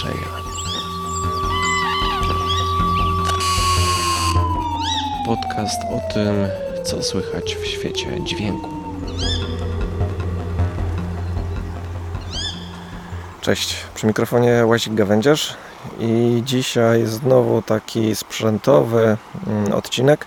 Szeja. 0.00 0.14
Podcast 5.26 5.82
o 5.82 6.12
tym, 6.14 6.48
co 6.84 7.02
słychać 7.02 7.56
w 7.56 7.66
świecie 7.66 8.24
dźwięku. 8.24 8.68
Cześć, 13.40 13.76
przy 13.94 14.06
mikrofonie 14.06 14.66
Łazik 14.66 14.94
Gawędziarz 14.94 15.56
i 15.98 16.42
dzisiaj 16.44 17.06
znowu 17.06 17.62
taki 17.62 18.14
sprzętowy 18.14 19.16
mm, 19.46 19.72
odcinek, 19.72 20.26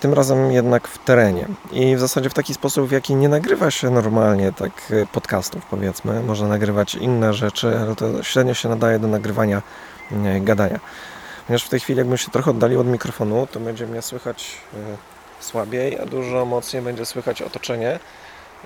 tym 0.00 0.14
razem 0.14 0.52
jednak 0.52 0.88
w 0.88 0.98
terenie 0.98 1.46
i 1.72 1.96
w 1.96 2.00
zasadzie 2.00 2.30
w 2.30 2.34
taki 2.34 2.54
sposób, 2.54 2.88
w 2.88 2.92
jaki 2.92 3.14
nie 3.14 3.28
nagrywa 3.28 3.70
się 3.70 3.90
normalnie 3.90 4.52
tak 4.52 4.72
y, 4.90 5.06
podcastów 5.12 5.66
powiedzmy, 5.66 6.22
można 6.22 6.48
nagrywać 6.48 6.94
inne 6.94 7.34
rzeczy, 7.34 7.78
ale 7.78 7.96
to 7.96 8.22
średnio 8.22 8.54
się 8.54 8.68
nadaje 8.68 8.98
do 8.98 9.08
nagrywania 9.08 9.62
y, 10.12 10.40
gadania. 10.40 10.80
Ponieważ 11.46 11.64
w 11.64 11.68
tej 11.68 11.80
chwili 11.80 11.98
jakbym 11.98 12.18
się 12.18 12.30
trochę 12.30 12.50
oddalił 12.50 12.80
od 12.80 12.86
mikrofonu, 12.86 13.46
to 13.52 13.60
będzie 13.60 13.86
mnie 13.86 14.02
słychać 14.02 14.58
słabiej, 15.40 15.98
a 16.00 16.06
dużo 16.06 16.44
mocniej 16.44 16.82
będzie 16.82 17.06
słychać 17.06 17.42
otoczenie 17.42 17.98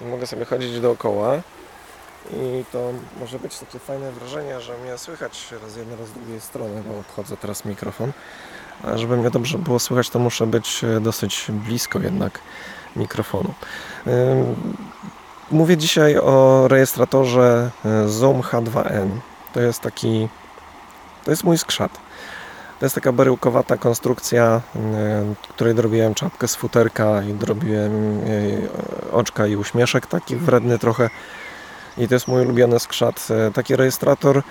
i 0.02 0.04
mogę 0.04 0.26
sobie 0.26 0.44
chodzić 0.44 0.80
dookoła 0.80 1.40
i 2.32 2.64
to 2.72 2.92
może 3.20 3.38
być 3.38 3.58
takie 3.58 3.78
fajne 3.78 4.12
wrażenie, 4.12 4.60
że 4.60 4.78
mnie 4.78 4.98
słychać 4.98 5.54
raz 5.62 5.76
jednej, 5.76 5.98
raz 5.98 6.08
z 6.08 6.12
drugiej 6.12 6.40
strony, 6.40 6.82
bo 6.86 6.98
obchodzę 6.98 7.36
teraz 7.36 7.64
mikrofon. 7.64 8.12
A 8.84 8.96
żeby 8.96 9.16
mnie 9.16 9.30
dobrze 9.30 9.58
było 9.58 9.78
słychać, 9.78 10.10
to 10.10 10.18
muszę 10.18 10.46
być 10.46 10.84
e, 10.84 11.00
dosyć 11.00 11.46
blisko 11.48 11.98
jednak 11.98 12.40
mikrofonu. 12.96 13.54
Mówię 15.50 15.76
dzisiaj 15.76 16.18
o 16.18 16.64
rejestratorze 16.68 17.70
e, 17.84 18.08
Zoom 18.08 18.40
H2n. 18.40 19.08
To 19.52 19.60
jest 19.60 19.80
taki, 19.80 20.28
to 21.24 21.30
jest 21.30 21.44
mój 21.44 21.58
skrzat. 21.58 21.92
To 22.78 22.86
jest 22.86 22.94
taka 22.94 23.12
baryłkowata 23.12 23.76
konstrukcja, 23.76 24.60
której 25.48 25.74
dorobiłem 25.74 26.14
czapkę 26.14 26.48
z 26.48 26.56
futerka 26.56 27.22
i 27.22 27.34
dorobiłem 27.34 28.20
oczka 29.12 29.46
i 29.46 29.56
uśmieszek, 29.56 30.06
taki 30.06 30.36
wredny 30.36 30.78
trochę 30.78 31.10
i 31.98 32.08
to 32.08 32.14
jest 32.14 32.28
mój 32.28 32.42
ulubiony 32.42 32.80
skrzat. 32.80 33.28
E, 33.30 33.50
taki 33.52 33.76
rejestrator 33.76 34.42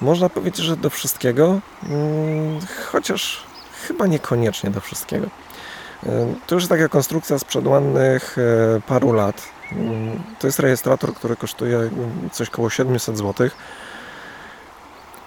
można 0.00 0.28
powiedzieć, 0.28 0.64
że 0.64 0.76
do 0.76 0.90
wszystkiego, 0.90 1.60
mm, 1.88 2.60
chociaż 2.92 3.44
chyba 3.88 4.06
niekoniecznie 4.06 4.70
do 4.70 4.80
wszystkiego. 4.80 5.26
E, 6.06 6.34
to 6.46 6.54
już 6.54 6.66
taka 6.66 6.88
konstrukcja 6.88 7.38
sprzed 7.38 7.66
ładnych 7.66 8.36
e, 8.38 8.80
paru 8.80 9.12
lat. 9.12 9.42
To 10.38 10.46
jest 10.46 10.58
rejestrator, 10.58 11.14
który 11.14 11.36
kosztuje 11.36 11.90
coś 12.32 12.48
około 12.48 12.70
700 12.70 13.18
zł. 13.18 13.48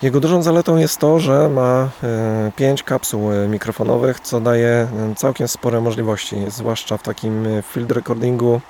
Jego 0.02 0.20
dużą 0.20 0.42
zaletą 0.42 0.78
jest 0.78 0.98
to, 0.98 1.20
że 1.20 1.50
ma 1.50 1.90
5 2.56 2.84
kapsuł 2.84 3.30
mikrofonowych, 3.50 4.20
co 4.20 4.42
daje 4.42 4.88
całkiem 5.16 5.48
spore 5.48 5.82
możliwości, 5.82 6.36
zwłaszcza 6.48 6.98
w 6.98 7.04
takim 7.04 7.46
field 7.72 7.92
recordingu 7.92 8.62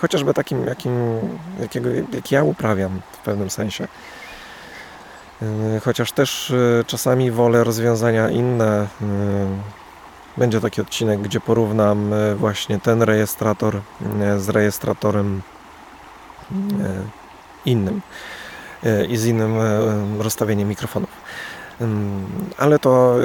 chociażby 0.00 0.34
takim, 0.34 0.66
jakim, 0.66 0.92
jakiego, 1.60 1.90
jak 2.12 2.32
ja 2.32 2.44
uprawiam 2.44 3.00
w 3.12 3.18
pewnym 3.18 3.50
sensie. 3.50 3.88
Yy, 5.42 5.80
chociaż 5.80 6.12
też 6.12 6.50
yy, 6.50 6.84
czasami 6.86 7.30
wolę 7.30 7.64
rozwiązania 7.64 8.30
inne. 8.30 8.86
Yy, 9.00 9.06
będzie 10.36 10.60
taki 10.60 10.80
odcinek, 10.80 11.20
gdzie 11.20 11.40
porównam 11.40 12.10
właśnie 12.36 12.80
ten 12.80 13.02
rejestrator 13.02 13.80
z 14.38 14.48
rejestratorem 14.48 15.42
innym 17.64 18.00
i 19.08 19.16
z 19.16 19.26
innym 19.26 19.54
rozstawieniem 20.18 20.68
mikrofonów. 20.68 21.10
Ale 22.58 22.78
to 22.78 23.16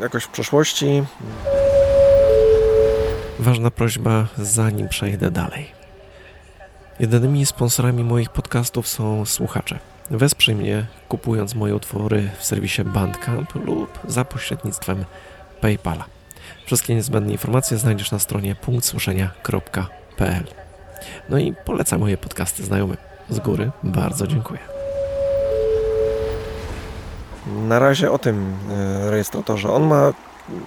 jakoś 0.00 0.24
w 0.24 0.28
przeszłości. 0.28 1.04
Ważna 3.38 3.70
prośba, 3.70 4.26
zanim 4.38 4.88
przejdę 4.88 5.30
dalej. 5.30 5.72
Jedynymi 7.00 7.46
sponsorami 7.46 8.04
moich 8.04 8.30
podcastów 8.30 8.88
są 8.88 9.26
słuchacze. 9.26 9.78
Wesprzyj 10.10 10.54
mnie 10.54 10.86
kupując 11.08 11.54
moje 11.54 11.74
utwory 11.74 12.30
w 12.38 12.44
serwisie 12.44 12.84
Bandcamp 12.84 13.54
lub 13.54 13.98
za 14.08 14.24
pośrednictwem 14.24 15.04
PayPala. 15.60 16.04
Wszystkie 16.66 16.94
niezbędne 16.94 17.32
informacje 17.32 17.78
znajdziesz 17.78 18.12
na 18.12 18.18
stronie 18.18 18.54
punktsłyszenia.pl. 18.54 20.44
No 21.28 21.38
i 21.38 21.54
polecam 21.64 22.00
moje 22.00 22.16
podcasty 22.16 22.64
znajomym. 22.64 22.96
Z 23.30 23.38
góry 23.38 23.70
bardzo 23.82 24.26
dziękuję. 24.26 24.60
Na 27.46 27.78
razie 27.78 28.10
o 28.10 28.18
tym 28.18 28.54
e, 28.70 29.10
rejestratorze. 29.10 29.72
On 29.72 29.86
ma 29.86 30.12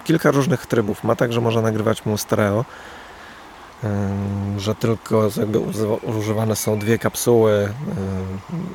kilka 0.04 0.32
różnych 0.32 0.66
trybów. 0.66 1.04
Ma 1.04 1.16
tak, 1.16 1.34
że 1.34 1.42
można 1.42 1.62
nagrywać 1.62 2.06
mu 2.06 2.18
stereo 2.18 2.66
że 4.58 4.76
tylko 4.76 5.30
jakby 5.38 5.60
używane 6.18 6.56
są 6.56 6.80
dwie 6.80 7.00
kapsuły 7.00 7.74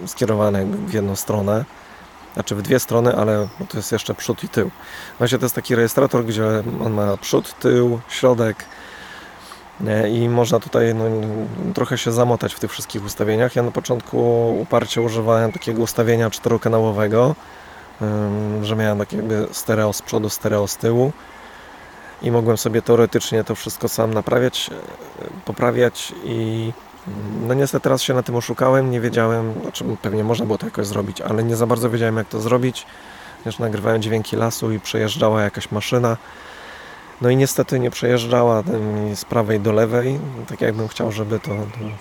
skierowane 0.06 0.64
w 0.64 0.92
jedną 0.92 1.16
stronę, 1.16 1.64
znaczy 2.34 2.54
w 2.54 2.62
dwie 2.62 2.80
strony, 2.80 3.16
ale 3.16 3.48
to 3.68 3.76
jest 3.76 3.92
jeszcze 3.92 4.14
przód 4.14 4.44
i 4.44 4.48
tył. 4.48 4.70
Właśnie 5.18 5.38
to 5.38 5.44
jest 5.44 5.54
taki 5.54 5.74
rejestrator, 5.74 6.24
gdzie 6.24 6.44
on 6.84 6.92
ma 6.92 7.16
przód, 7.16 7.58
tył, 7.58 8.00
środek 8.08 8.64
i 10.12 10.28
można 10.28 10.60
tutaj 10.60 10.94
no, 10.94 11.04
trochę 11.74 11.98
się 11.98 12.12
zamotać 12.12 12.54
w 12.54 12.60
tych 12.60 12.72
wszystkich 12.72 13.04
ustawieniach. 13.04 13.56
Ja 13.56 13.62
na 13.62 13.70
początku 13.70 14.50
uparcie 14.60 15.02
używałem 15.02 15.52
takiego 15.52 15.82
ustawienia 15.82 16.30
czterokanałowego, 16.30 17.34
że 18.62 18.76
miałem 18.76 18.98
takie 18.98 19.16
jakby 19.16 19.46
stereo 19.52 19.92
z 19.92 20.02
przodu, 20.02 20.28
stereo 20.28 20.68
z 20.68 20.76
tyłu 20.76 21.12
i 22.22 22.30
mogłem 22.30 22.56
sobie 22.56 22.82
teoretycznie 22.82 23.44
to 23.44 23.54
wszystko 23.54 23.88
sam 23.88 24.14
naprawiać, 24.14 24.70
e, 24.72 25.26
poprawiać 25.44 26.14
i 26.24 26.72
no 27.46 27.54
niestety 27.54 27.82
teraz 27.82 28.02
się 28.02 28.14
na 28.14 28.22
tym 28.22 28.36
oszukałem, 28.36 28.90
nie 28.90 29.00
wiedziałem, 29.00 29.54
znaczy 29.62 29.84
pewnie 30.02 30.24
można 30.24 30.46
było 30.46 30.58
to 30.58 30.66
jakoś 30.66 30.86
zrobić, 30.86 31.20
ale 31.20 31.44
nie 31.44 31.56
za 31.56 31.66
bardzo 31.66 31.90
wiedziałem 31.90 32.16
jak 32.16 32.28
to 32.28 32.40
zrobić, 32.40 32.86
ponieważ 33.38 33.58
nagrywałem 33.58 34.02
dźwięki 34.02 34.36
lasu 34.36 34.72
i 34.72 34.80
przejeżdżała 34.80 35.42
jakaś 35.42 35.70
maszyna, 35.70 36.16
no 37.20 37.30
i 37.30 37.36
niestety 37.36 37.78
nie 37.78 37.90
przejeżdżała 37.90 38.62
z 39.14 39.24
prawej 39.24 39.60
do 39.60 39.72
lewej, 39.72 40.18
tak 40.48 40.60
jakbym 40.60 40.88
chciał, 40.88 41.12
żeby 41.12 41.40
to 41.40 41.50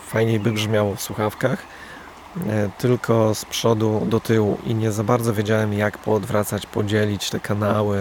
fajniej 0.08 0.40
by 0.40 0.52
brzmiało 0.52 0.96
w 0.96 1.02
słuchawkach, 1.02 1.64
e, 2.48 2.70
tylko 2.78 3.36
z 3.36 3.46
przodu 3.46 4.02
do 4.06 4.20
tyłu 4.20 4.58
i 4.66 4.76
nie 4.76 4.92
za 4.92 5.04
bardzo 5.04 5.34
wiedziałem 5.34 5.74
jak 5.74 5.98
poodwracać, 5.98 6.66
podzielić 6.66 7.30
te 7.30 7.40
kanały, 7.40 8.00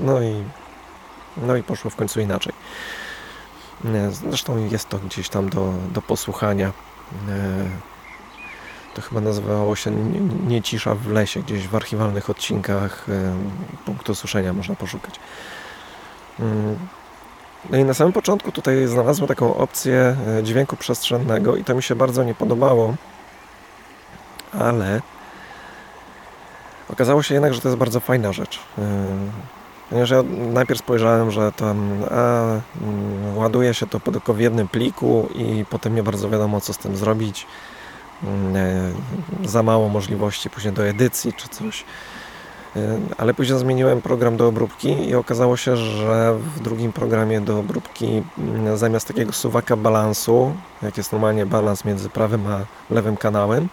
no 0.00 0.22
i, 0.22 0.44
no 1.36 1.56
i 1.56 1.62
poszło 1.62 1.90
w 1.90 1.96
końcu 1.96 2.20
inaczej. 2.20 2.52
Zresztą 4.10 4.68
jest 4.68 4.88
to 4.88 4.98
gdzieś 4.98 5.28
tam 5.28 5.48
do, 5.48 5.72
do 5.92 6.02
posłuchania. 6.02 6.72
E, 7.28 7.68
to 8.94 9.02
chyba 9.02 9.20
nazywało 9.20 9.76
się 9.76 9.90
Nie 10.46 10.62
w 10.94 11.10
lesie, 11.10 11.42
gdzieś 11.42 11.68
w 11.68 11.74
archiwalnych 11.74 12.30
odcinkach 12.30 13.06
e, 13.08 13.34
punktu 13.84 14.14
suszenia 14.14 14.52
można 14.52 14.74
poszukać. 14.74 15.20
Mm. 16.40 16.78
No 17.70 17.78
i 17.78 17.84
na 17.84 17.94
samym 17.94 18.12
początku 18.12 18.52
tutaj 18.52 18.86
znalazłem 18.86 19.28
taką 19.28 19.56
opcję 19.56 20.16
e, 20.38 20.42
dźwięku 20.42 20.76
przestrzennego 20.76 21.56
i 21.56 21.64
to 21.64 21.74
mi 21.74 21.82
się 21.82 21.94
bardzo 21.94 22.24
nie 22.24 22.34
podobało, 22.34 22.94
ale 24.58 25.02
Okazało 26.90 27.22
się 27.22 27.34
jednak, 27.34 27.54
że 27.54 27.60
to 27.60 27.68
jest 27.68 27.78
bardzo 27.78 28.00
fajna 28.00 28.32
rzecz. 28.32 28.60
Yy, 28.78 28.84
ponieważ 29.90 30.10
ja 30.10 30.22
najpierw 30.52 30.80
spojrzałem, 30.80 31.30
że 31.30 31.52
tam 31.52 31.90
a, 32.10 32.42
mm, 32.82 33.38
ładuje 33.38 33.74
się 33.74 33.86
to 33.86 34.00
tylko 34.00 34.34
w 34.34 34.40
jednym 34.40 34.68
pliku 34.68 35.28
i 35.34 35.64
potem 35.70 35.94
nie 35.94 36.02
bardzo 36.02 36.30
wiadomo 36.30 36.60
co 36.60 36.72
z 36.72 36.78
tym 36.78 36.96
zrobić. 36.96 37.46
Yy, 38.22 39.48
za 39.48 39.62
mało 39.62 39.88
możliwości 39.88 40.50
później 40.50 40.72
do 40.72 40.86
edycji 40.86 41.32
czy 41.32 41.48
coś. 41.48 41.84
Yy, 42.76 42.82
ale 43.18 43.34
później 43.34 43.58
zmieniłem 43.58 44.02
program 44.02 44.36
do 44.36 44.48
obróbki 44.48 45.08
i 45.08 45.14
okazało 45.14 45.56
się, 45.56 45.76
że 45.76 46.38
w 46.56 46.60
drugim 46.60 46.92
programie 46.92 47.40
do 47.40 47.58
obróbki 47.58 48.22
mm, 48.38 48.76
zamiast 48.76 49.08
takiego 49.08 49.32
suwaka 49.32 49.76
balansu, 49.76 50.54
jak 50.82 50.96
jest 50.96 51.12
normalnie 51.12 51.46
balans 51.46 51.84
między 51.84 52.08
prawym 52.08 52.46
a 52.46 52.60
lewym 52.94 53.16
kanałem, 53.16 53.68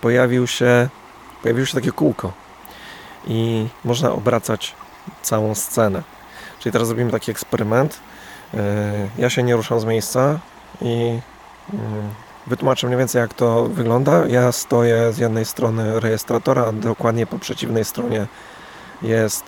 pojawił 0.00 0.46
się 0.46 0.88
pojawiło 1.46 1.66
się 1.66 1.74
takie 1.74 1.92
kółko 1.92 2.32
i 3.26 3.68
można 3.84 4.12
obracać 4.12 4.74
całą 5.22 5.54
scenę. 5.54 6.02
Czyli 6.58 6.72
teraz 6.72 6.88
zrobimy 6.88 7.10
taki 7.10 7.30
eksperyment. 7.30 8.00
E, 8.54 9.08
ja 9.18 9.30
się 9.30 9.42
nie 9.42 9.56
ruszam 9.56 9.80
z 9.80 9.84
miejsca 9.84 10.38
i 10.82 11.18
mm, 11.72 12.14
wytłumaczę 12.46 12.86
mniej 12.86 12.98
więcej 12.98 13.20
jak 13.20 13.34
to 13.34 13.64
wygląda. 13.64 14.26
Ja 14.26 14.52
stoję 14.52 15.12
z 15.12 15.18
jednej 15.18 15.44
strony 15.44 16.00
rejestratora, 16.00 16.64
a 16.64 16.72
dokładnie 16.72 17.26
po 17.26 17.38
przeciwnej 17.38 17.84
stronie 17.84 18.26
jest 19.02 19.44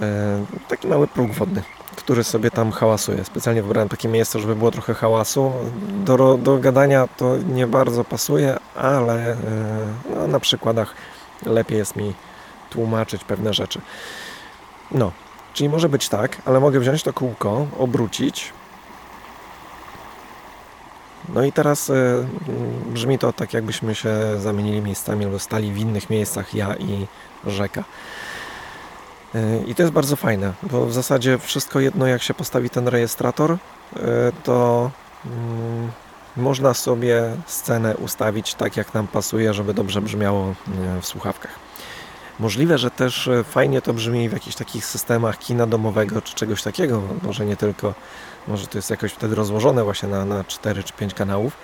e, 0.00 0.44
taki 0.68 0.88
mały 0.88 1.06
próg 1.06 1.32
wodny, 1.32 1.62
który 1.96 2.24
sobie 2.24 2.50
tam 2.50 2.72
hałasuje. 2.72 3.24
Specjalnie 3.24 3.62
wybrałem 3.62 3.88
takie 3.88 4.08
miejsce, 4.08 4.40
żeby 4.40 4.56
było 4.56 4.70
trochę 4.70 4.94
hałasu. 4.94 5.52
Do, 6.04 6.38
do 6.38 6.58
gadania 6.58 7.08
to 7.16 7.36
nie 7.36 7.66
bardzo 7.66 8.04
pasuje, 8.04 8.56
ale 8.76 9.32
e, 9.32 9.36
no, 10.14 10.26
na 10.26 10.40
przykładach 10.40 10.94
lepiej 11.46 11.78
jest 11.78 11.96
mi 11.96 12.14
tłumaczyć 12.70 13.24
pewne 13.24 13.54
rzeczy. 13.54 13.80
No, 14.90 15.12
czyli 15.52 15.68
może 15.68 15.88
być 15.88 16.08
tak, 16.08 16.42
ale 16.44 16.60
mogę 16.60 16.80
wziąć 16.80 17.02
to 17.02 17.12
kółko, 17.12 17.66
obrócić. 17.78 18.52
No 21.28 21.44
i 21.44 21.52
teraz 21.52 21.90
mm, 21.90 22.28
brzmi 22.86 23.18
to 23.18 23.32
tak, 23.32 23.52
jakbyśmy 23.52 23.94
się 23.94 24.14
zamienili 24.38 24.80
miejscami 24.80 25.24
albo 25.24 25.38
stali 25.38 25.72
w 25.72 25.78
innych 25.78 26.10
miejscach, 26.10 26.54
ja 26.54 26.74
i 26.74 27.06
rzeka. 27.46 27.84
E, 29.34 29.64
I 29.66 29.74
to 29.74 29.82
jest 29.82 29.92
bardzo 29.92 30.16
fajne, 30.16 30.52
bo 30.62 30.86
w 30.86 30.92
zasadzie 30.92 31.38
wszystko 31.38 31.80
jedno, 31.80 32.06
jak 32.06 32.22
się 32.22 32.34
postawi 32.34 32.70
ten 32.70 32.88
rejestrator, 32.88 33.52
e, 33.52 33.58
to 34.44 34.90
mm, 35.26 35.90
można 36.36 36.74
sobie 36.74 37.36
scenę 37.46 37.96
ustawić 37.96 38.54
tak, 38.54 38.76
jak 38.76 38.94
nam 38.94 39.06
pasuje, 39.06 39.54
żeby 39.54 39.74
dobrze 39.74 40.02
brzmiało 40.02 40.54
e, 40.86 41.00
w 41.00 41.06
słuchawkach. 41.06 41.52
Możliwe, 42.38 42.78
że 42.78 42.90
też 42.90 43.30
fajnie 43.44 43.82
to 43.82 43.94
brzmi 43.94 44.28
w 44.28 44.32
jakichś 44.32 44.56
takich 44.56 44.86
systemach 44.86 45.38
kina 45.38 45.66
domowego 45.66 46.22
czy 46.22 46.34
czegoś 46.34 46.62
takiego, 46.62 47.02
może 47.22 47.46
nie 47.46 47.56
tylko, 47.56 47.94
może 48.48 48.66
to 48.66 48.78
jest 48.78 48.90
jakoś 48.90 49.12
wtedy 49.12 49.34
rozłożone 49.34 49.84
właśnie 49.84 50.08
na, 50.08 50.24
na 50.24 50.44
4 50.44 50.84
czy 50.84 50.92
5 50.92 51.14
kanałów, 51.14 51.56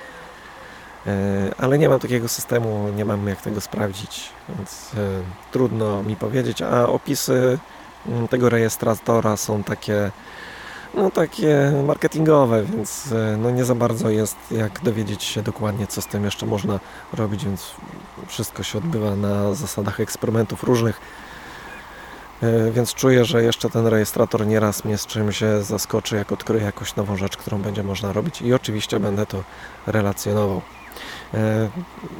ale 1.58 1.78
nie 1.78 1.88
mam 1.88 2.00
takiego 2.00 2.28
systemu, 2.28 2.88
nie 2.96 3.04
mam 3.04 3.28
jak 3.28 3.42
tego 3.42 3.60
sprawdzić, 3.60 4.30
więc 4.48 4.90
e, 4.94 4.98
trudno 5.52 6.02
mi 6.02 6.16
powiedzieć, 6.16 6.62
a 6.62 6.88
opisy 6.88 7.58
mm, 8.08 8.28
tego 8.28 8.48
rejestratora 8.48 9.36
są 9.36 9.62
takie 9.62 10.10
no 10.94 11.10
takie 11.10 11.72
marketingowe, 11.86 12.64
więc 12.64 13.12
e, 13.12 13.36
no 13.36 13.50
nie 13.50 13.64
za 13.64 13.74
bardzo 13.74 14.10
jest 14.10 14.36
jak 14.50 14.80
dowiedzieć 14.82 15.22
się 15.24 15.42
dokładnie 15.42 15.86
co 15.86 16.02
z 16.02 16.06
tym 16.06 16.24
jeszcze 16.24 16.46
można 16.46 16.80
robić, 17.12 17.44
więc 17.44 17.74
wszystko 18.26 18.62
się 18.62 18.78
odbywa 18.78 19.16
na 19.16 19.54
zasadach 19.54 20.00
eksperymentów 20.00 20.62
różnych. 20.62 21.00
E, 22.42 22.70
Więc 22.70 22.94
czuję, 22.94 23.24
że 23.24 23.42
jeszcze 23.42 23.70
ten 23.70 23.86
rejestrator 23.86 24.46
nieraz 24.46 24.84
mnie 24.84 24.98
z 24.98 25.06
czymś 25.06 25.40
zaskoczy, 25.60 26.16
jak 26.16 26.32
odkryję 26.32 26.64
jakąś 26.64 26.96
nową 26.96 27.16
rzecz, 27.16 27.36
którą 27.36 27.58
będzie 27.62 27.82
można 27.82 28.12
robić 28.12 28.42
i 28.42 28.54
oczywiście 28.54 29.00
będę 29.00 29.26
to 29.26 29.44
relacjonował. 29.86 30.62
E, 31.34 31.68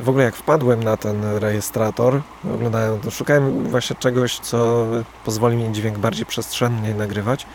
W 0.01 0.09
ogóle 0.09 0.25
jak 0.25 0.37
wpadłem 0.37 0.85
na 0.85 0.97
ten 0.97 1.25
rejestrator, 1.25 2.21
oglądałem, 2.55 3.01
to 3.01 3.11
szukałem 3.11 3.65
właśnie 3.65 3.97
czegoś, 3.97 4.39
co 4.39 4.87
pozwoli 5.25 5.57
mi 5.57 5.73
dźwięk 5.73 5.99
bardziej 5.99 6.27
przestrzennie 6.27 6.95
nagrywać 6.95 7.47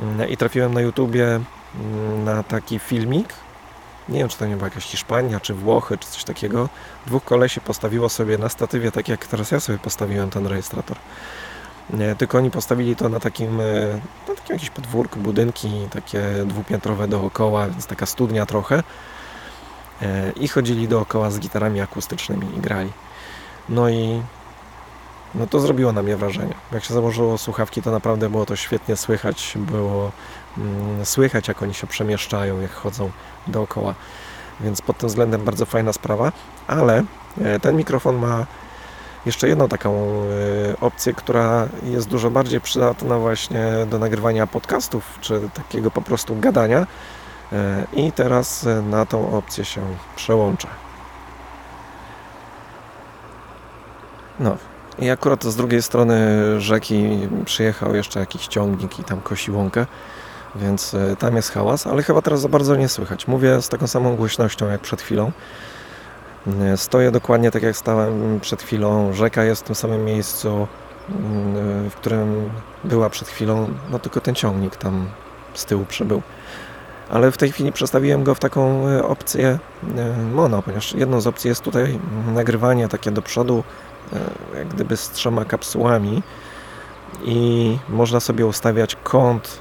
Mm, 0.00 0.28
i 0.28 0.36
trafiłem 0.36 0.74
na 0.74 0.80
YouTubie 0.80 1.26
mm, 1.26 2.24
na 2.24 2.42
taki 2.42 2.78
filmik. 2.78 3.34
Nie 4.08 4.18
wiem, 4.18 4.28
czy 4.28 4.38
to 4.38 4.46
nie 4.46 4.56
była 4.56 4.68
jakaś 4.68 4.84
Hiszpania, 4.84 5.40
czy 5.40 5.54
Włochy, 5.54 5.98
czy 5.98 6.08
coś 6.08 6.24
takiego. 6.24 6.68
Dwóch 7.06 7.24
kolesi 7.24 7.60
postawiło 7.60 8.08
sobie 8.08 8.38
na 8.38 8.48
statywie, 8.48 8.92
tak 8.92 9.08
jak 9.08 9.26
teraz 9.26 9.50
ja 9.50 9.60
sobie 9.60 9.78
postawiłem 9.78 10.30
ten 10.30 10.46
rejestrator. 10.46 10.96
Nie, 11.90 12.14
tylko 12.16 12.38
oni 12.38 12.50
postawili 12.50 12.96
to 12.96 13.08
na 13.08 13.20
takim, 13.20 13.60
e, 13.60 13.64
na 14.28 14.34
takim 14.34 14.54
jakimś 14.54 14.70
podwórku, 14.70 15.20
budynki 15.20 15.88
takie 15.90 16.22
dwupiętrowe 16.46 17.08
dookoła, 17.08 17.66
więc 17.68 17.86
taka 17.86 18.06
studnia 18.06 18.46
trochę. 18.46 18.82
E, 20.02 20.32
I 20.36 20.48
chodzili 20.48 20.88
dookoła 20.88 21.30
z 21.30 21.38
gitarami 21.38 21.80
akustycznymi 21.80 22.46
i 22.56 22.60
grali. 22.60 22.92
No 23.68 23.88
i 23.88 24.22
no 25.34 25.46
to 25.46 25.60
zrobiło 25.60 25.92
na 25.92 26.02
mnie 26.02 26.16
wrażenie. 26.16 26.54
Jak 26.72 26.84
się 26.84 26.94
założyło 26.94 27.38
słuchawki, 27.38 27.82
to 27.82 27.90
naprawdę 27.90 28.30
było 28.30 28.46
to 28.46 28.56
świetnie 28.56 28.96
słychać. 28.96 29.52
Było 29.56 30.12
mm, 30.58 31.06
słychać, 31.06 31.48
jak 31.48 31.62
oni 31.62 31.74
się 31.74 31.86
przemieszczają, 31.86 32.60
jak 32.60 32.72
chodzą 32.72 33.10
dookoła. 33.46 33.94
Więc 34.60 34.82
pod 34.82 34.98
tym 34.98 35.08
względem 35.08 35.44
bardzo 35.44 35.66
fajna 35.66 35.92
sprawa. 35.92 36.32
Ale 36.66 37.04
e, 37.40 37.60
ten 37.60 37.76
mikrofon 37.76 38.16
ma 38.16 38.46
jeszcze 39.26 39.48
jedną 39.48 39.68
taką 39.68 39.92
e, 39.96 40.80
opcję, 40.80 41.14
która 41.14 41.68
jest 41.84 42.08
dużo 42.08 42.30
bardziej 42.30 42.60
przydatna 42.60 43.18
właśnie 43.18 43.66
do 43.90 43.98
nagrywania 43.98 44.46
podcastów, 44.46 45.18
czy 45.20 45.48
takiego 45.54 45.90
po 45.90 46.02
prostu 46.02 46.36
gadania. 46.36 46.86
E, 47.52 47.86
I 47.92 48.12
teraz 48.12 48.66
e, 48.66 48.82
na 48.82 49.06
tą 49.06 49.32
opcję 49.32 49.64
się 49.64 49.80
przełączę. 50.16 50.68
No, 54.40 54.56
i 54.98 55.10
akurat 55.10 55.44
z 55.44 55.56
drugiej 55.56 55.82
strony 55.82 56.36
rzeki 56.60 57.28
przyjechał 57.44 57.94
jeszcze 57.94 58.20
jakiś 58.20 58.46
ciągnik 58.46 58.98
i 58.98 59.04
tam 59.04 59.20
kosi 59.20 59.50
łąkę, 59.50 59.86
więc 60.56 60.94
e, 60.94 61.16
tam 61.16 61.36
jest 61.36 61.52
hałas, 61.52 61.86
ale 61.86 62.02
chyba 62.02 62.22
teraz 62.22 62.40
za 62.40 62.48
bardzo 62.48 62.76
nie 62.76 62.88
słychać. 62.88 63.28
Mówię 63.28 63.62
z 63.62 63.68
taką 63.68 63.86
samą 63.86 64.16
głośnością 64.16 64.68
jak 64.68 64.80
przed 64.80 65.02
chwilą. 65.02 65.32
Stoję 66.76 67.10
dokładnie 67.10 67.50
tak 67.50 67.62
jak 67.62 67.76
stałem 67.76 68.40
przed 68.40 68.62
chwilą. 68.62 69.12
Rzeka 69.12 69.44
jest 69.44 69.62
w 69.62 69.64
tym 69.64 69.74
samym 69.74 70.04
miejscu, 70.04 70.68
mm, 71.08 71.90
w 71.90 71.94
którym 71.94 72.50
była 72.84 73.10
przed 73.10 73.28
chwilą, 73.28 73.68
no 73.90 73.98
tylko 73.98 74.20
ten 74.20 74.34
ciągnik 74.34 74.76
tam 74.76 75.08
z 75.54 75.64
tyłu 75.64 75.84
przybył. 75.84 76.22
Ale 77.10 77.30
w 77.32 77.36
tej 77.36 77.52
chwili 77.52 77.72
przestawiłem 77.72 78.24
go 78.24 78.34
w 78.34 78.40
taką 78.40 78.88
e, 78.88 79.04
opcję 79.04 79.58
e, 79.96 80.16
mono, 80.34 80.62
ponieważ 80.62 80.92
jedną 80.92 81.20
z 81.20 81.26
opcji 81.26 81.48
jest 81.48 81.62
tutaj 81.62 81.98
nagrywanie 82.34 82.88
takie 82.88 83.10
do 83.10 83.22
przodu, 83.22 83.64
e, 84.12 84.58
jak 84.58 84.68
gdyby 84.68 84.96
z 84.96 85.10
trzema 85.10 85.44
kapsułami 85.44 86.22
i 87.24 87.78
można 87.88 88.20
sobie 88.20 88.46
ustawiać 88.46 88.96
kąt, 89.04 89.58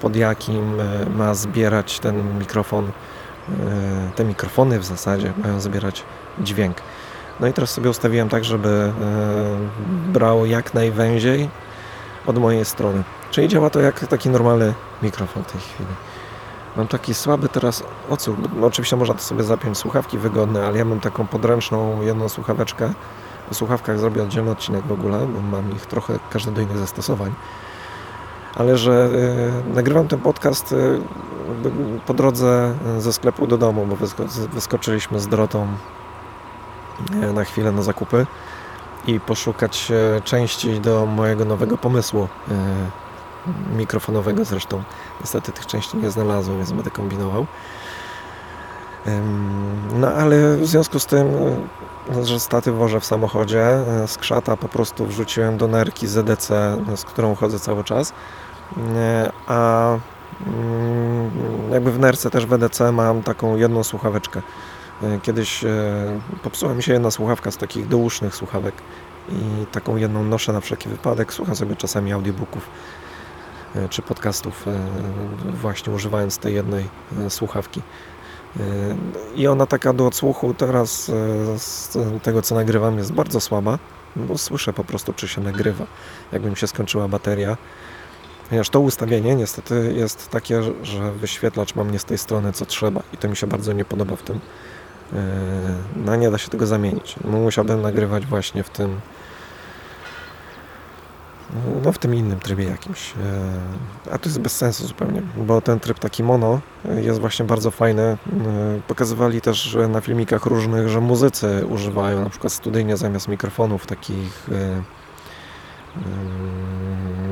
pod 0.00 0.16
jakim 0.16 0.76
ma 1.16 1.34
zbierać 1.34 1.98
ten 1.98 2.38
mikrofon. 2.38 2.90
Te 4.16 4.24
mikrofony 4.24 4.78
w 4.78 4.84
zasadzie 4.84 5.32
mają 5.42 5.60
zbierać 5.60 6.04
dźwięk. 6.38 6.76
No 7.40 7.46
i 7.46 7.52
teraz 7.52 7.70
sobie 7.70 7.90
ustawiłem 7.90 8.28
tak, 8.28 8.44
żeby 8.44 8.68
e, 8.68 8.92
brał 10.12 10.46
jak 10.46 10.74
najwęziej 10.74 11.48
od 12.26 12.38
mojej 12.38 12.64
strony. 12.64 13.02
Czyli 13.30 13.48
działa 13.48 13.70
to 13.70 13.80
jak 13.80 14.06
taki 14.06 14.28
normalny 14.30 14.74
mikrofon 15.02 15.44
w 15.44 15.52
tej 15.52 15.60
chwili. 15.60 15.88
Mam 16.76 16.88
taki 16.88 17.14
słaby 17.14 17.48
teraz 17.48 17.82
odsłuch. 18.10 18.36
bo 18.36 18.66
Oczywiście 18.66 18.96
można 18.96 19.14
to 19.14 19.20
sobie 19.20 19.42
zapiąć 19.42 19.78
słuchawki 19.78 20.18
wygodne, 20.18 20.66
ale 20.66 20.78
ja 20.78 20.84
mam 20.84 21.00
taką 21.00 21.26
podręczną 21.26 22.02
jedną 22.02 22.28
słuchaweczkę. 22.28 22.92
O 23.50 23.54
słuchawkach 23.54 23.98
zrobię 23.98 24.22
oddzielny 24.22 24.50
odcinek 24.50 24.86
w 24.86 24.92
ogóle, 24.92 25.26
bo 25.26 25.40
mam 25.40 25.72
ich 25.72 25.86
trochę 25.86 26.18
każdy 26.30 26.52
do 26.52 26.60
innych 26.60 26.78
zastosowań. 26.78 27.34
Ale 28.54 28.78
że 28.78 29.08
y, 29.70 29.74
nagrywam 29.74 30.08
ten 30.08 30.20
podcast 30.20 30.72
y, 30.72 31.00
po 32.06 32.14
drodze 32.14 32.74
ze 32.98 33.12
sklepu 33.12 33.46
do 33.46 33.58
domu, 33.58 33.86
bo 33.86 33.96
wysko 33.96 34.24
wyskoczyliśmy 34.52 35.20
z 35.20 35.28
Dorotą 35.28 35.66
y, 37.22 37.32
na 37.32 37.44
chwilę 37.44 37.72
na 37.72 37.82
zakupy 37.82 38.26
i 39.06 39.20
poszukać 39.20 39.90
y, 40.18 40.22
części 40.22 40.80
do 40.80 41.06
mojego 41.06 41.44
nowego 41.44 41.78
pomysłu 41.78 42.28
y, 42.48 42.54
mikrofonowego 43.76 44.44
zresztą. 44.44 44.82
Niestety 45.20 45.52
tych 45.52 45.66
części 45.66 45.96
nie 45.96 46.10
znalazłem, 46.10 46.56
więc 46.56 46.72
będę 46.72 46.90
kombinował. 46.90 47.46
No 49.94 50.08
ale 50.08 50.56
w 50.56 50.66
związku 50.66 50.98
z 50.98 51.06
tym, 51.06 51.26
y, 52.16 52.24
że 52.24 52.40
staty 52.40 52.72
wożę 52.72 53.00
w 53.00 53.04
samochodzie, 53.04 53.66
skrzata 54.06 54.56
po 54.56 54.68
prostu 54.68 55.06
wrzuciłem 55.06 55.56
do 55.56 55.68
nerki 55.68 56.06
ZDC, 56.06 56.76
z 56.96 57.04
którą 57.04 57.34
chodzę 57.34 57.60
cały 57.60 57.84
czas. 57.84 58.10
Y, 58.10 58.12
A 59.46 59.88
mm, 60.46 61.30
jakby 61.72 61.92
w 61.92 61.98
nerce 61.98 62.30
też 62.30 62.46
w 62.46 62.92
mam 62.92 63.22
taką 63.22 63.56
jedną 63.56 63.84
słuchaweczkę. 63.84 64.42
Kiedyś 65.22 65.64
popsuła 66.42 66.74
mi 66.74 66.82
się 66.82 66.92
jedna 66.92 67.10
słuchawka 67.10 67.50
z 67.50 67.56
takich 67.56 67.88
dousznych 67.88 68.36
słuchawek 68.36 68.74
i 69.28 69.66
taką 69.72 69.96
jedną 69.96 70.24
noszę 70.24 70.52
na 70.52 70.60
wszelki 70.60 70.88
wypadek. 70.88 71.32
Słucham 71.32 71.56
sobie 71.56 71.76
czasami 71.76 72.12
audiobooków 72.12 72.62
e, 72.62 73.13
czy 73.90 74.02
podcastów 74.02 74.68
e, 74.68 74.72
właśnie 75.52 75.92
używając 75.92 76.38
tej 76.38 76.54
jednej 76.54 76.84
e, 77.18 77.30
słuchawki. 77.30 77.82
E, 78.60 78.62
I 79.34 79.46
ona 79.46 79.66
taka 79.66 79.92
do 79.92 80.06
odsłuchu 80.06 80.54
teraz 80.54 81.08
e, 81.08 81.58
z 81.58 81.98
tego 82.22 82.42
co 82.42 82.54
nagrywam 82.54 82.98
jest 82.98 83.12
bardzo 83.12 83.40
słaba, 83.40 83.78
bo 84.16 84.38
słyszę 84.38 84.72
po 84.72 84.84
prostu 84.84 85.12
czy 85.12 85.28
się 85.28 85.40
nagrywa, 85.40 85.86
jakby 86.32 86.50
mi 86.50 86.56
się 86.56 86.66
skończyła 86.66 87.08
bateria. 87.08 87.56
Ponieważ 88.48 88.68
to 88.68 88.80
ustawienie 88.80 89.34
niestety 89.34 89.92
jest 89.96 90.30
takie, 90.30 90.62
że 90.82 91.12
wyświetlacz 91.12 91.74
mam 91.74 91.90
nie 91.90 91.98
z 91.98 92.04
tej 92.04 92.18
strony 92.18 92.52
co 92.52 92.66
trzeba 92.66 93.02
i 93.12 93.16
to 93.16 93.28
mi 93.28 93.36
się 93.36 93.46
bardzo 93.46 93.72
nie 93.72 93.84
podoba 93.84 94.16
w 94.16 94.22
tym. 94.22 94.40
E, 95.12 95.18
No 95.96 96.16
nie 96.16 96.30
da 96.30 96.38
się 96.38 96.48
tego 96.48 96.66
zamienić. 96.66 97.16
Musiałbym 97.24 97.82
nagrywać 97.82 98.26
właśnie 98.26 98.62
w 98.62 98.70
tym 98.70 99.00
no 101.84 101.92
w 101.92 101.98
tym 101.98 102.14
innym 102.14 102.40
trybie 102.40 102.64
jakimś. 102.64 103.12
E, 104.06 104.12
A 104.12 104.18
to 104.18 104.28
jest 104.28 104.40
bez 104.40 104.56
sensu 104.56 104.86
zupełnie, 104.86 105.22
bo 105.36 105.60
ten 105.60 105.80
tryb 105.80 105.98
taki 105.98 106.22
mono 106.22 106.60
jest 107.02 107.20
właśnie 107.20 107.44
bardzo 107.44 107.70
fajny. 107.70 108.02
E, 108.02 108.16
Pokazywali 108.88 109.40
też 109.40 109.76
na 109.88 110.00
filmikach 110.00 110.46
różnych, 110.46 110.88
że 110.88 111.00
muzycy 111.00 111.66
używają 111.66 112.24
na 112.24 112.30
przykład 112.30 112.52
studyjnie 112.52 112.96
zamiast 112.96 113.28
mikrofonów 113.28 113.86
takich 113.86 114.48
e, 114.52 114.54
mm, 114.54 114.84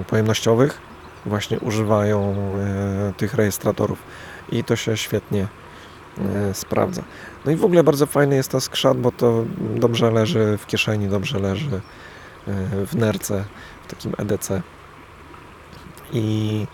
pojemnościowych 0.07 0.92
właśnie 1.26 1.61
używają 1.61 2.35
e, 2.59 3.12
tych 3.16 3.35
rejestratorów 3.35 4.02
i 4.52 4.64
to 4.64 4.76
się 4.76 4.97
świetnie 4.97 5.47
e, 6.19 6.54
sprawdza. 6.54 7.02
No 7.45 7.52
i 7.52 7.57
w 7.57 7.64
ogóle 7.64 7.85
bardzo 7.85 8.07
fajny 8.07 8.37
jest 8.37 8.50
ten 8.50 8.61
skrzat, 8.61 8.99
bo 8.99 9.12
to 9.12 9.45
dobrze 9.76 10.11
leży 10.11 10.59
w 10.59 10.66
kieszeni, 10.66 11.09
dobrze 11.09 11.38
leży 11.38 11.81
e, 12.49 12.52
w 12.87 12.97
nerce, 12.97 13.45
w 13.82 13.86
takim 13.86 14.12
EDC. 14.18 14.62
I, 16.12 16.66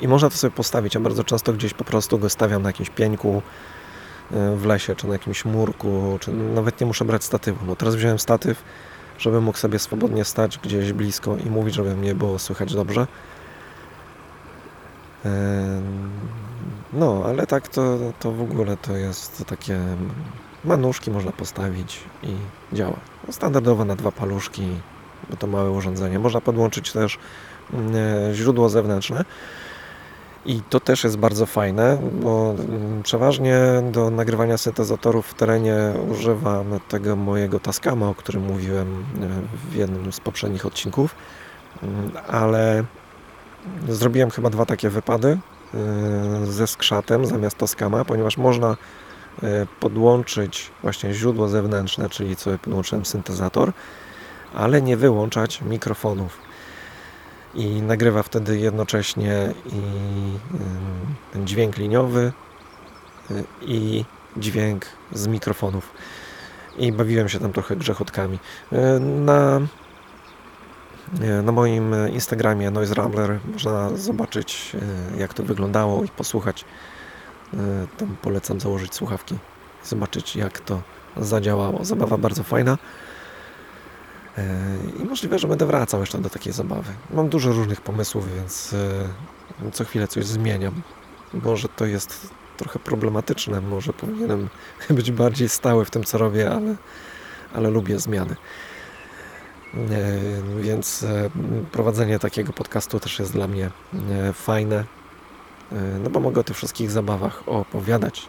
I 0.00 0.08
można 0.08 0.30
to 0.30 0.36
sobie 0.36 0.50
postawić. 0.50 0.94
Ja 0.94 1.00
bardzo 1.00 1.24
często 1.24 1.52
gdzieś 1.52 1.74
po 1.74 1.84
prostu 1.84 2.18
go 2.18 2.28
stawiam 2.28 2.62
na 2.62 2.68
jakimś 2.68 2.90
pieńku 2.90 3.42
e, 4.32 4.56
w 4.56 4.66
lesie, 4.66 4.96
czy 4.96 5.06
na 5.06 5.12
jakimś 5.12 5.44
murku, 5.44 6.18
czy 6.20 6.32
nawet 6.32 6.80
nie 6.80 6.86
muszę 6.86 7.04
brać 7.04 7.24
statywu. 7.24 7.66
No 7.66 7.76
teraz 7.76 7.94
wziąłem 7.94 8.18
statyw, 8.18 8.62
żeby 9.18 9.40
mógł 9.40 9.58
sobie 9.58 9.78
swobodnie 9.78 10.24
stać 10.24 10.58
gdzieś 10.58 10.92
blisko 10.92 11.36
i 11.36 11.50
mówić, 11.50 11.74
żeby 11.74 11.96
mnie 11.96 12.14
było 12.14 12.38
słychać 12.38 12.74
dobrze. 12.74 13.06
No, 16.92 17.22
ale 17.26 17.46
tak 17.46 17.68
to, 17.68 17.98
to 18.20 18.32
w 18.32 18.42
ogóle 18.42 18.76
to 18.76 18.96
jest 18.96 19.44
takie 19.46 19.80
ma 20.64 20.76
nóżki, 20.76 21.10
można 21.10 21.32
postawić 21.32 22.00
i 22.22 22.36
działa. 22.76 22.96
No, 23.26 23.32
standardowo 23.32 23.84
na 23.84 23.96
dwa 23.96 24.12
paluszki, 24.12 24.62
to 25.38 25.46
małe 25.46 25.70
urządzenie. 25.70 26.18
Można 26.18 26.40
podłączyć 26.40 26.92
też 26.92 27.18
mm, 27.72 27.92
e, 28.30 28.34
źródło 28.34 28.68
zewnętrzne. 28.68 29.24
I 30.46 30.60
to 30.70 30.80
też 30.80 31.04
jest 31.04 31.16
bardzo 31.16 31.46
fajne, 31.46 31.98
bo 32.12 32.54
mm, 32.58 33.02
przeważnie 33.02 33.58
do 33.92 34.10
nagrywania 34.10 34.58
syntezatorów 34.58 35.26
w 35.26 35.34
terenie 35.34 35.76
używam 36.10 36.80
tego 36.88 37.16
mojego 37.16 37.60
Tascama, 37.60 38.08
o 38.08 38.14
którym 38.14 38.42
mówiłem 38.42 39.04
e, 39.22 39.28
w 39.70 39.74
jednym 39.74 40.12
z 40.12 40.20
poprzednich 40.20 40.66
odcinków, 40.66 41.14
Mm, 41.82 42.10
ale 42.28 42.84
zrobiłem 43.88 44.30
chyba 44.30 44.50
dwa 44.50 44.66
takie 44.66 44.90
wypady 44.90 45.38
e, 45.74 46.46
ze 46.46 46.66
skrzatem 46.66 47.26
zamiast 47.26 47.58
Tascama, 47.58 48.04
ponieważ 48.04 48.36
można 48.36 48.76
podłączyć 49.80 50.70
właśnie 50.82 51.14
źródło 51.14 51.48
zewnętrzne, 51.48 52.08
czyli 52.08 52.36
sobie 52.36 52.58
podłączyłem 52.58 53.04
syntezator, 53.04 53.72
ale 54.54 54.82
nie 54.82 54.96
wyłączać 54.96 55.60
mikrofonów 55.62 56.38
i 57.54 57.82
nagrywa 57.82 58.22
wtedy 58.22 58.58
jednocześnie 58.58 59.54
i 59.66 59.76
ym, 59.76 60.38
ten 61.32 61.46
dźwięk 61.46 61.76
liniowy 61.76 62.32
y, 63.30 63.44
i 63.62 64.04
dźwięk 64.36 64.86
z 65.12 65.26
mikrofonów. 65.26 65.92
I 66.78 66.92
bawiłem 66.92 67.28
się 67.28 67.38
tam 67.38 67.52
trochę 67.52 67.76
grzechotkami. 67.76 68.38
Y, 68.72 69.00
Na, 69.00 69.60
y, 71.22 71.42
na 71.42 71.52
moim 71.52 71.94
Instagramie 72.12 72.70
Noise 72.70 72.94
Rambler 72.94 73.38
można 73.52 73.96
zobaczyć 73.96 74.76
y, 75.14 75.18
jak 75.20 75.34
to 75.34 75.42
wyglądało 75.42 76.04
i 76.04 76.08
posłuchać. 76.08 76.64
Y, 77.54 77.56
Tam 77.98 78.16
polecam 78.22 78.60
założyć 78.60 78.94
słuchawki 78.94 79.38
zobaczyć 79.84 80.36
jak 80.36 80.60
to 80.60 80.82
zadziałało. 81.16 81.84
Zabawa 81.84 82.16
bardzo 82.18 82.42
fajna. 82.42 82.78
E, 84.38 84.76
I 85.02 85.04
możliwe, 85.04 85.38
że 85.38 85.48
będę 85.48 85.66
wracał 85.66 86.00
jeszcze 86.00 86.18
do 86.18 86.30
takiej 86.30 86.52
zabawy. 86.52 86.92
Mam 87.10 87.28
dużo 87.28 87.52
różnych 87.52 87.80
pomysłów, 87.80 88.34
więc 88.34 88.74
e, 89.66 89.70
co 89.72 89.84
chwilę 89.84 90.08
coś 90.08 90.24
zmieniam. 90.26 90.82
Może 91.34 91.68
to 91.68 91.86
jest 91.86 92.30
trochę 92.56 92.78
problematyczne, 92.78 93.60
może 93.60 93.92
powinienem 93.92 94.48
być 94.90 95.10
bardziej 95.10 95.48
stały 95.48 95.84
w 95.84 95.90
tym, 95.90 96.04
co 96.04 96.18
robię, 96.18 96.50
ale, 96.50 96.74
ale 97.54 97.70
lubię 97.70 97.98
zmiany. 97.98 98.36
E, 99.74 100.58
Więc 100.60 101.06
prowadzenie 101.72 102.18
takiego 102.18 102.52
podcastu 102.52 103.00
też 103.00 103.18
jest 103.18 103.32
dla 103.32 103.48
mnie 103.48 103.70
fajne, 104.32 104.84
no 106.04 106.10
bo 106.10 106.20
mogę 106.20 106.40
o 106.40 106.44
tych 106.44 106.56
wszystkich 106.56 106.90
zabawach 106.90 107.42
opowiadać. 107.46 108.28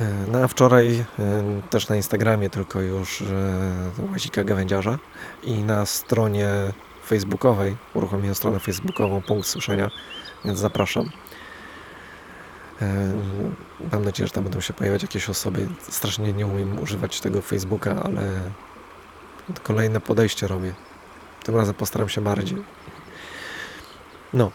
E, 0.00 0.30
No 0.32 0.38
a 0.38 0.48
wczoraj 0.48 1.04
e, 1.18 1.42
też 1.70 1.88
na 1.88 1.96
Instagramie, 1.96 2.50
tylko 2.50 2.80
już 2.80 3.22
e, 3.22 3.24
Łazika 4.12 4.44
Gawędziarza 4.44 4.98
i 5.42 5.62
na 5.62 5.86
stronie 5.86 6.48
facebookowej, 7.06 7.76
uruchomiłem 7.94 8.34
stronę 8.34 8.58
facebookową 8.58 9.22
Punkt 9.22 9.46
Słyszenia, 9.46 9.90
więc 10.44 10.58
zapraszam. 10.58 11.10
Mam 13.92 14.04
nadzieję, 14.04 14.26
że 14.26 14.32
tam 14.32 14.44
będą 14.44 14.60
się 14.60 14.72
pojawiać 14.72 15.02
jakieś 15.02 15.30
osoby. 15.30 15.68
Strasznie 15.80 16.32
nie 16.32 16.46
umiem 16.46 16.78
używać 16.82 17.20
tego 17.20 17.42
Facebooka, 17.42 18.02
ale 18.02 18.22
kolejne 19.62 20.00
podejście 20.00 20.46
robię. 20.46 20.74
Tym 21.44 21.56
razem 21.56 21.74
postaram 21.74 22.08
się 22.08 22.20
bardziej. 22.20 22.62
No. 24.32 24.50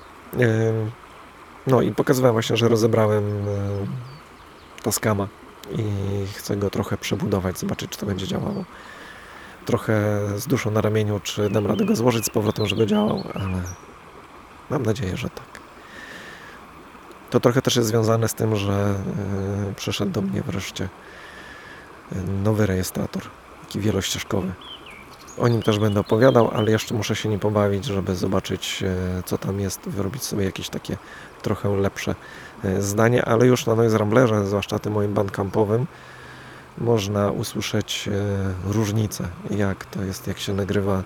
No 1.68 1.82
i 1.82 1.92
pokazywałem 1.92 2.34
właśnie, 2.34 2.58
że 2.58 2.68
rozebrałem 2.68 3.24
e, 4.86 4.92
Tascama 4.92 5.28
i 5.72 5.84
chcę 6.34 6.58
go 6.58 6.70
trochę 6.70 6.98
przebudować, 6.98 7.60
zobaczyć, 7.60 7.92
czy 7.92 7.98
to 7.98 8.06
będzie 8.06 8.28
działało. 8.28 8.66
Trochę 9.66 10.22
z 10.38 10.48
duszą 10.48 10.72
na 10.72 10.82
ramieniu, 10.82 11.20
czy 11.20 11.50
dam 11.50 11.68
radę 11.68 11.86
go 11.86 11.96
złożyć 11.96 12.26
z 12.26 12.30
powrotem, 12.30 12.66
żeby 12.66 12.88
działał, 12.88 13.24
ale 13.34 13.62
mam 14.70 14.84
nadzieję, 14.84 15.18
że 15.18 15.30
tak. 15.30 15.60
To 17.30 17.40
trochę 17.40 17.62
też 17.62 17.76
jest 17.76 17.88
związane 17.88 18.28
z 18.28 18.34
tym, 18.34 18.56
że 18.56 18.96
yy, 19.68 19.74
przyszedł 19.74 20.12
do 20.12 20.22
mnie 20.22 20.42
wreszcie 20.42 20.90
yy, 22.12 22.22
nowy 22.44 22.66
rejestrator, 22.66 23.24
taki 23.62 23.80
wielościeżkowy. 23.80 24.52
O 25.38 25.48
nim 25.48 25.62
też 25.62 25.80
będę 25.80 26.00
opowiadał, 26.00 26.52
ale 26.54 26.72
jeszcze 26.72 26.96
muszę 26.96 27.16
się 27.16 27.30
nim 27.30 27.40
pobawić, 27.40 27.86
żeby 27.86 28.16
zobaczyć, 28.16 28.82
yy, 28.82 28.90
co 29.26 29.38
tam 29.38 29.60
jest, 29.60 29.82
wyrobić 29.82 30.24
sobie 30.24 30.46
jakieś 30.46 30.70
takie 30.70 30.98
trochę 31.46 31.78
lepsze 31.78 32.16
e, 32.64 32.82
zdanie, 32.82 33.26
ale 33.26 33.48
już 33.48 33.66
na 33.66 33.76
Noise 33.76 33.98
Ramblerze, 33.98 34.46
zwłaszcza 34.46 34.80
tym 34.80 34.94
moim 34.94 35.14
bandcampowym, 35.14 35.88
można 36.78 37.32
usłyszeć 37.32 38.08
e, 38.08 38.72
różnicę, 38.74 39.28
jak 39.50 39.86
to 39.86 40.04
jest, 40.04 40.28
jak 40.28 40.40
się 40.40 40.54
nagrywa 40.54 41.04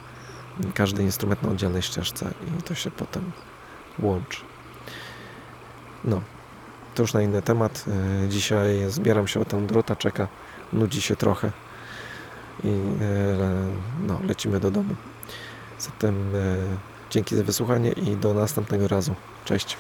każdy 0.74 1.04
instrument 1.04 1.44
na 1.44 1.50
oddzielnej 1.50 1.82
ścieżce 1.82 2.32
i 2.60 2.64
to 2.64 2.76
się 2.76 2.92
potem 2.92 3.32
łączy. 4.00 4.42
No, 6.04 6.22
to 6.96 7.04
już 7.04 7.14
na 7.14 7.22
inny 7.22 7.42
temat. 7.42 7.86
E, 8.24 8.30
Dzisiaj 8.30 8.86
zbieram 8.88 9.28
się 9.28 9.40
o 9.40 9.46
tę 9.46 9.68
drota, 9.68 9.96
czeka, 9.96 10.28
nudzi 10.74 11.02
się 11.02 11.16
trochę 11.16 11.52
i 12.64 12.68
e, 12.68 13.38
no, 14.08 14.20
lecimy 14.28 14.60
do 14.60 14.72
domu. 14.72 14.96
Zatem 15.80 16.36
e, 16.36 16.58
dzięki 17.10 17.36
za 17.36 17.44
wysłuchanie 17.44 17.92
i 17.92 18.16
do 18.16 18.34
następnego 18.34 18.88
razu. 18.88 19.16
Cześć. 19.46 19.78